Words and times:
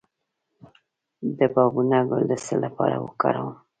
د 1.37 1.39
بابونه 1.53 1.97
ګل 2.09 2.23
د 2.31 2.33
څه 2.45 2.53
لپاره 2.63 2.95
وکاروم؟ 3.05 3.55